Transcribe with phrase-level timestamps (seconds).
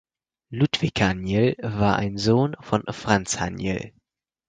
[0.49, 3.93] Ludwig Haniel war ein Sohn von Franz Haniel.